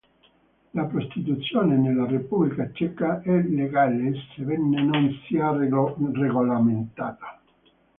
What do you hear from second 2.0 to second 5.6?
Repubblica Ceca è legale sebbene non sia